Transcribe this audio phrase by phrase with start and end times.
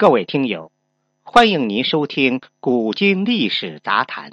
[0.00, 0.72] 各位听友，
[1.20, 4.30] 欢迎您收听《古今历史杂谈》。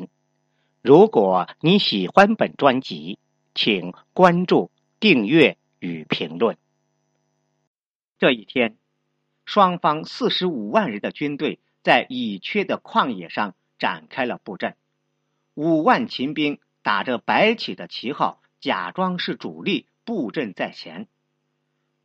[0.81, 3.19] 如果你喜欢本专辑，
[3.53, 6.57] 请关注、订阅与评论。
[8.17, 8.77] 这一天，
[9.43, 14.77] 双方四十五万人的军队在乙阙的旷野上展开了布阵。
[15.53, 21.09] 五万秦兵打着白起的旗号，假装是主力，布阵在前。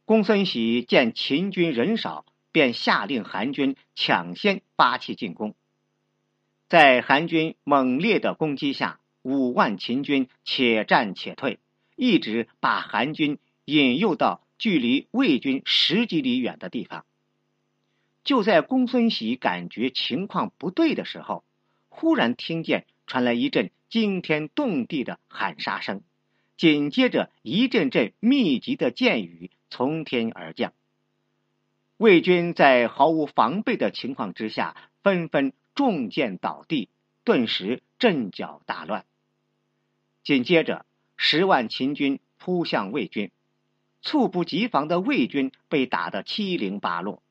[0.05, 2.25] 公孙喜见秦军人少。
[2.53, 5.55] 便下令韩军抢先发起进攻，
[6.69, 11.59] 在韩军猛烈的攻击下，五万秦军且战且退，
[11.97, 17.05] 一直把韩军引诱到距离魏军十几里远的地方。
[18.23, 21.45] 就在公孙喜感觉情况不对的时候，
[21.89, 26.03] 忽然听见传来一阵惊天动地的喊杀声，
[26.57, 30.73] 紧接着一阵阵密集的箭雨从天而降。
[32.03, 34.75] 魏军在毫无防备的情况之下，
[35.05, 36.89] 纷纷中箭倒地，
[37.23, 39.05] 顿时阵脚大乱。
[40.25, 40.85] 紧接着，
[41.17, 43.31] 十万秦军扑向魏军，
[44.01, 47.23] 猝不及防的魏军被打得七零八落。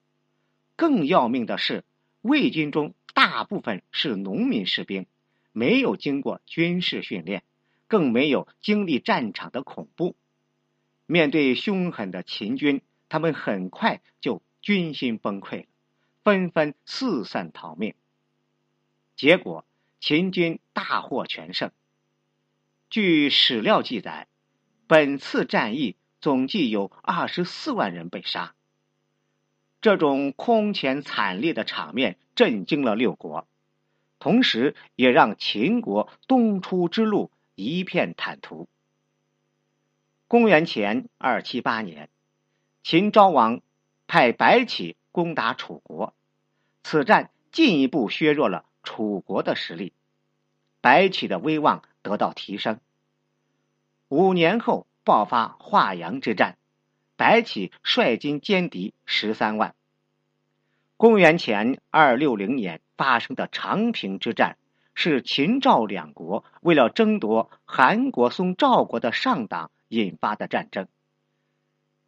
[0.77, 1.83] 更要命的是，
[2.21, 5.05] 魏军中大部分是农民士兵，
[5.51, 7.43] 没有经过军事训练，
[7.89, 10.15] 更没有经历战场的恐怖。
[11.07, 14.41] 面对凶狠的秦军，他们很快就。
[14.61, 15.65] 军心崩溃了，
[16.23, 17.95] 纷纷四散逃命。
[19.15, 19.65] 结果，
[19.99, 21.71] 秦军大获全胜。
[22.89, 24.27] 据史料记载，
[24.87, 28.53] 本次战役总计有二十四万人被杀。
[29.81, 33.47] 这种空前惨烈的场面震惊了六国，
[34.19, 38.67] 同时也让秦国东出之路一片坦途。
[40.27, 42.09] 公元前二七八年，
[42.83, 43.61] 秦昭王。
[44.13, 46.13] 派白起攻打楚国，
[46.83, 49.93] 此战进一步削弱了楚国的实力，
[50.81, 52.81] 白起的威望得到提升。
[54.09, 56.57] 五年后爆发华阳之战，
[57.15, 59.75] 白起率军歼敌十三万。
[60.97, 64.57] 公元前二六零年发生的长平之战，
[64.93, 70.89] 是秦赵两国为了争夺韩国松赵国的上党引发的战争。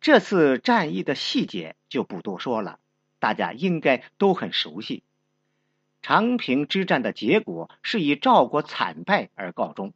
[0.02, 2.80] 这次战役的细节就不多说了，
[3.20, 5.04] 大家应该都很熟悉。
[6.02, 9.94] 长平之战的结果是以赵国惨败而告终，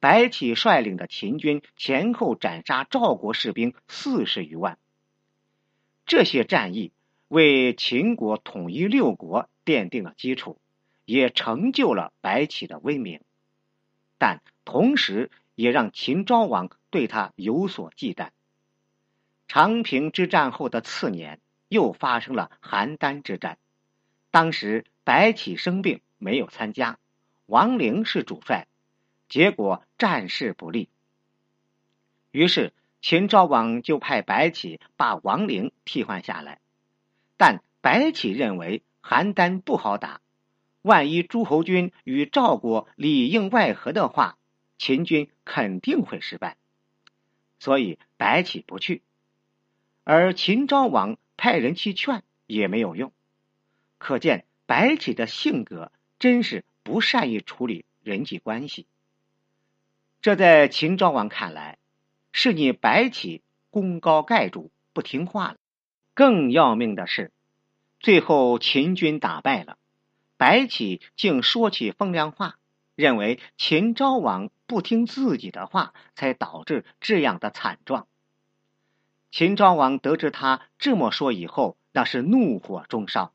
[0.00, 4.78] 白起率领的秦军前后斩杀赵国士兵四十余万。
[6.06, 6.92] 这些战役
[7.28, 10.58] 为秦国统一六国奠定了基础，
[11.04, 13.20] 也成就了白起的威名，
[14.16, 18.30] 但同时也让秦昭王对他有所忌惮。
[19.46, 23.58] 长平之战后的次年，又发生了邯郸之战。
[24.30, 26.98] 当时白起生病，没有参加，
[27.46, 28.66] 王陵是主帅，
[29.28, 30.88] 结果战事不利。
[32.30, 36.58] 于是秦昭王就派白起把王陵替换下来。
[37.36, 40.20] 但白起认为邯郸不好打，
[40.82, 44.38] 万一诸侯军与赵国里应外合的话，
[44.78, 46.56] 秦军肯定会失败，
[47.58, 49.02] 所以白起不去。
[50.04, 53.12] 而秦昭王派人去劝也没有用，
[53.98, 58.86] 可见白起的性格真是不善于处理人际关系。
[60.20, 61.78] 这在秦昭王看来，
[62.32, 65.56] 是你白起功高盖主不听话了。
[66.12, 67.32] 更要命的是，
[67.98, 69.78] 最后秦军打败了，
[70.36, 72.58] 白起竟说起风凉话，
[72.94, 78.06] 认为秦昭王不听自己的话，才导致这样的惨状。
[79.34, 83.32] 秦昭王得知他这么说以后，那是怒火中烧。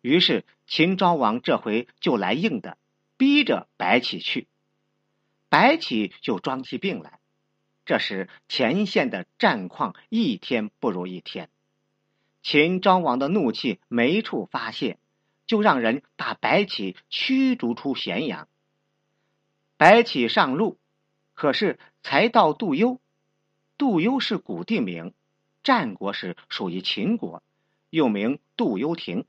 [0.00, 2.76] 于是秦昭王这回就来硬的，
[3.16, 4.48] 逼着白起去。
[5.48, 7.20] 白起就装起病来。
[7.84, 11.50] 这时前线的战况一天不如一天，
[12.42, 14.98] 秦昭王的怒气没处发泄，
[15.46, 18.48] 就让人把白起驱逐出咸阳。
[19.76, 20.80] 白起上路，
[21.34, 23.00] 可是才到杜幽。
[23.78, 25.12] 杜幽是古地名，
[25.62, 27.42] 战国时属于秦国，
[27.90, 29.26] 又名杜幽亭，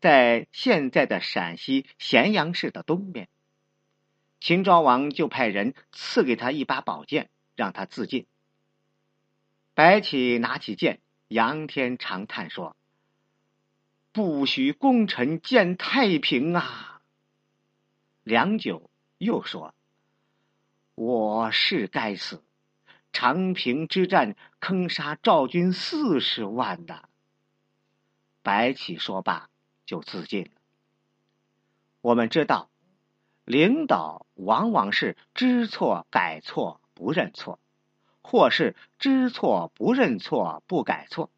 [0.00, 3.28] 在现在的陕西咸阳市的东边。
[4.40, 8.26] 秦昭王就派人赐给他一把宝剑，让他自尽。
[9.74, 12.76] 白起拿起剑，仰天长叹说
[14.12, 17.02] ：“不许功臣见太平啊！”
[18.24, 19.74] 良久，又说
[20.94, 22.42] ：“我是该死。”
[23.18, 27.08] 长平之战坑杀赵军四十万的。
[28.42, 29.48] 白起说罢
[29.86, 30.50] 就自尽了。
[32.02, 32.68] 我们知道，
[33.46, 37.58] 领导往往是知错改错不认错，
[38.20, 41.30] 或是知错不认错不改错，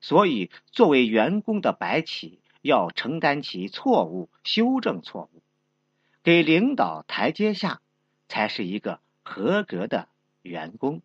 [0.00, 5.42] 所以作为员工的白起要承担起错误，修正错误，
[6.24, 7.80] 给领导台阶下，
[8.28, 10.08] 才是一个合格的
[10.44, 11.02] 员工。